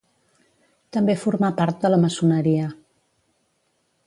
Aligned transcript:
També 0.97 1.15
formà 1.25 1.53
part 1.61 1.85
de 1.85 1.93
la 1.95 2.01
maçoneria. 2.07 2.75